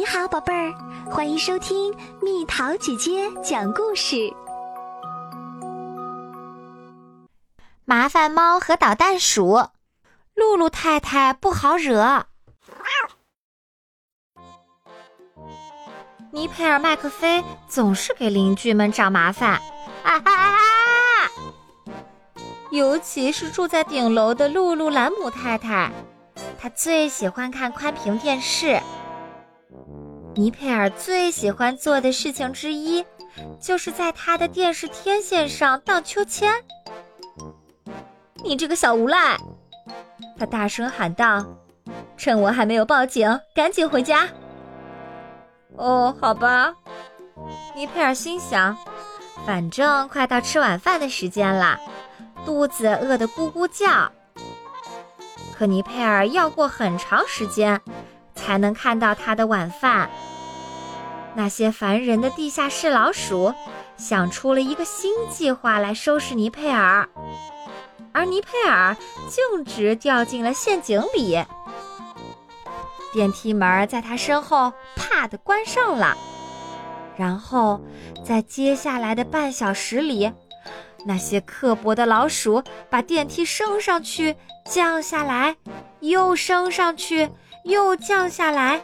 [0.00, 0.72] 你好，宝贝儿，
[1.10, 4.32] 欢迎收听蜜桃姐姐讲故事。
[7.84, 9.62] 麻烦猫和捣蛋鼠，
[10.32, 12.24] 露露太太不好惹。
[16.32, 19.60] 尼佩尔麦克菲总是给邻居们找麻烦，
[20.02, 20.58] 啊啊啊！
[22.70, 25.92] 尤其是住在顶楼的露露兰姆太太，
[26.58, 28.80] 她最喜欢看宽屏电视。
[30.40, 33.04] 尼佩尔最喜欢做的事情之一，
[33.60, 36.50] 就是在他的电视天线上荡秋千。
[38.42, 39.36] 你这个小无赖！
[40.38, 41.44] 他大声喊道
[42.16, 44.26] ：“趁我还没有报警，赶紧回家。”
[45.76, 46.72] 哦，好吧。
[47.74, 48.74] 尼佩尔心想，
[49.44, 51.78] 反正快到吃晚饭的时间了，
[52.46, 54.10] 肚子饿得咕咕叫。
[55.54, 57.78] 可尼佩尔要过很长时间。
[58.32, 60.08] 才能看到他的晚饭。
[61.34, 63.54] 那些烦人的地下室老鼠
[63.96, 67.08] 想出了一个新计划来收拾尼佩尔，
[68.12, 68.96] 而尼佩尔
[69.28, 71.44] 径直掉进了陷阱里。
[73.12, 76.16] 电梯门在他身后啪的关上了。
[77.16, 77.80] 然后，
[78.24, 80.32] 在接下来的半小时里，
[81.06, 85.56] 那些刻薄的老鼠把电梯升上去、降下来，
[86.00, 87.30] 又升上去。
[87.64, 88.80] 又降下来，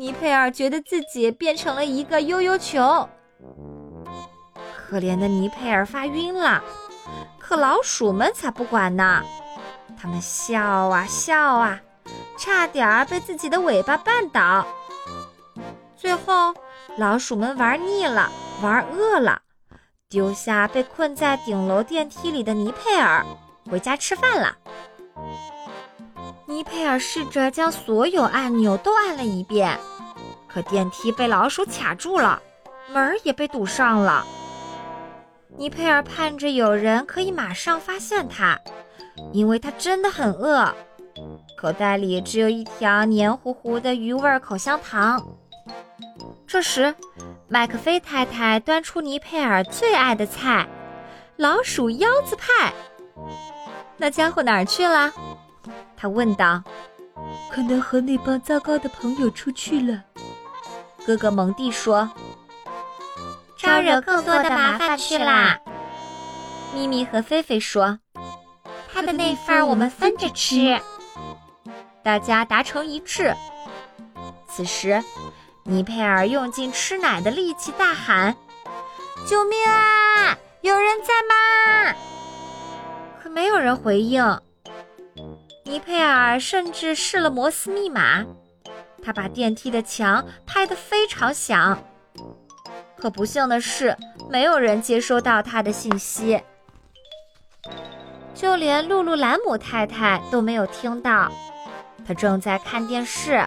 [0.00, 3.06] 尼佩尔觉得自己变成了一个悠悠球。
[4.74, 6.64] 可怜的尼佩尔发晕了，
[7.38, 9.22] 可老鼠们才不管呢，
[10.00, 11.78] 他们笑啊笑啊，
[12.38, 14.66] 差点儿被自己的尾巴绊倒。
[15.98, 16.54] 最后，
[16.96, 18.30] 老鼠们玩腻了，
[18.62, 19.42] 玩饿了，
[20.08, 23.22] 丢下被困在顶楼电梯里的尼佩尔，
[23.70, 24.56] 回家吃饭了。
[26.46, 29.78] 尼佩尔试着将所有按钮都按了一遍，
[30.52, 32.42] 可电梯被老鼠卡住了，
[32.92, 34.26] 门儿也被堵上了。
[35.56, 38.58] 尼佩尔盼着有人可以马上发现他，
[39.32, 40.74] 因为他真的很饿，
[41.56, 45.24] 口袋里只有一条黏糊糊的鱼味口香糖。
[46.46, 46.94] 这时，
[47.48, 50.66] 麦克菲太太端出尼佩尔最爱的菜——
[51.36, 52.72] 老鼠腰子派。
[53.96, 55.12] 那家伙哪儿去了？
[55.96, 56.62] 他问道
[57.52, 60.02] ：“可能和那帮糟糕的朋友出去了。”
[61.06, 62.10] 哥哥蒙蒂说
[63.58, 65.58] ：“招惹更多的麻烦去啦。”
[66.74, 67.98] 咪咪和菲菲说
[68.92, 70.80] ：“他的那份我们分着吃。”
[72.04, 73.34] 大家达成一致。
[74.48, 75.02] 此时，
[75.64, 78.36] 尼佩尔用尽吃奶的力气大喊
[79.26, 80.36] ：“救命啊！
[80.60, 81.94] 有人在吗？”
[83.22, 84.40] 可没有人回应。
[85.64, 88.24] 尼佩尔甚至试了摩斯密码，
[89.02, 91.78] 他把电梯的墙拍得非常响。
[92.96, 93.96] 可不幸的是，
[94.28, 96.42] 没有人接收到他的信息，
[98.34, 101.32] 就连露露兰姆太太都没有听到。
[102.06, 103.46] 她正在看电视，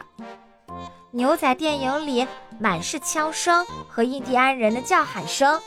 [1.11, 2.27] 牛仔电影里
[2.59, 5.59] 满是枪声和印第安人的叫喊声。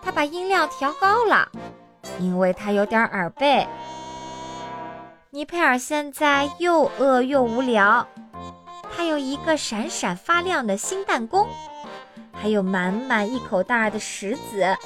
[0.00, 1.48] 他把音量调高了，
[2.18, 3.66] 因为他有点耳背。
[5.30, 8.06] 尼佩尔现在又饿又无聊，
[8.98, 11.46] 还有一个闪闪发亮的新弹弓，
[12.32, 14.76] 还有满满一口袋的石子，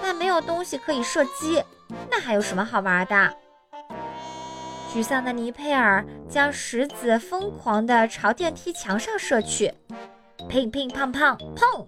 [0.00, 1.62] 但没有东西可以射击，
[2.10, 3.34] 那还有什么好玩的？
[4.90, 9.74] 沮丧的尼佩尔将石子疯狂地朝电梯墙上射去，
[10.48, 11.86] 乒乒乓乓砰！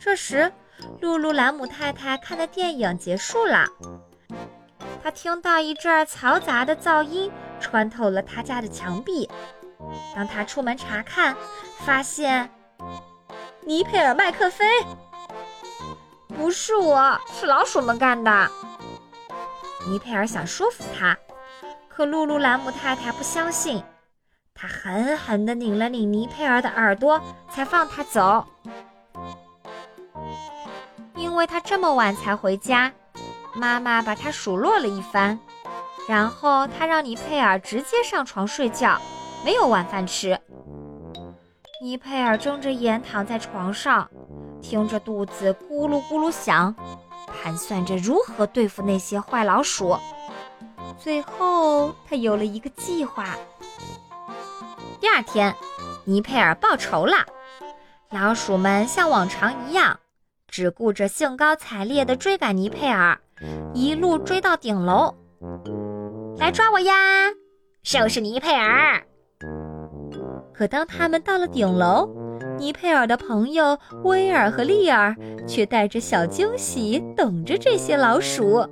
[0.00, 0.50] 这时，
[1.02, 3.66] 露露兰姆太太看的电影结束了。
[5.02, 7.30] 他听到一阵嘈杂的噪音
[7.64, 9.28] 穿透了他家的墙壁。
[10.14, 11.34] 当他出门查看，
[11.86, 12.50] 发现
[13.62, 14.66] 尼佩尔麦克菲
[16.28, 18.50] 不是我，是老鼠们干的。
[19.88, 21.16] 尼佩尔想说服他，
[21.88, 23.82] 可露露兰姆太太不相信。
[24.54, 27.20] 他狠狠地拧了拧尼佩尔的耳朵，
[27.50, 28.46] 才放他走。
[31.16, 32.92] 因为他这么晚才回家。
[33.56, 35.38] 妈妈把他数落了一番，
[36.08, 39.00] 然后他让尼佩尔直接上床睡觉，
[39.44, 40.38] 没有晚饭吃。
[41.82, 44.08] 尼佩尔睁着眼躺在床上，
[44.62, 46.74] 听着肚子咕噜咕噜响，
[47.26, 49.96] 盘算着如何对付那些坏老鼠。
[50.98, 53.36] 最后，他有了一个计划。
[55.00, 55.54] 第二天，
[56.04, 57.16] 尼佩尔报仇了。
[58.10, 59.98] 老鼠们像往常一样，
[60.46, 63.18] 只顾着兴高采烈地追赶尼佩尔。
[63.74, 65.14] 一路追到顶楼，
[66.38, 66.92] 来抓我呀！
[67.82, 69.02] 收拾尼佩尔！
[70.52, 72.08] 可当他们到了顶楼，
[72.58, 75.14] 尼佩尔的朋友威尔和利尔
[75.46, 78.66] 却带着小惊喜等着这些老鼠。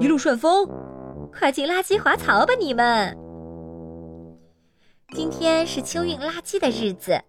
[0.00, 0.68] 一路顺风，
[1.32, 3.16] 快进垃圾滑槽吧，你们！
[5.14, 7.20] 今天是清运垃圾的日子，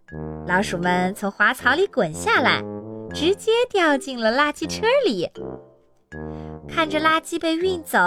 [0.47, 2.63] 老鼠们从滑槽里滚下来，
[3.13, 5.29] 直接掉进了垃圾车里。
[6.67, 7.99] 看着垃圾被运走，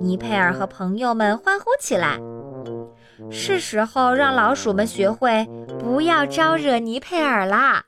[0.00, 2.18] 尼佩尔和朋友们欢呼起来。
[3.30, 5.48] 是时候让老鼠们学会
[5.78, 7.82] 不要招惹尼佩尔啦！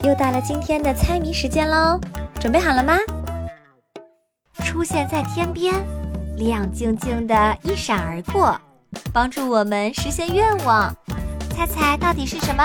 [0.00, 2.00] 又到了今天的猜谜时间喽，
[2.40, 2.98] 准备好了吗？
[4.64, 5.72] 出现在天边，
[6.36, 8.60] 亮晶晶的一闪而过，
[9.12, 10.92] 帮助我们实现愿望。
[11.50, 12.64] 猜猜到底是什么？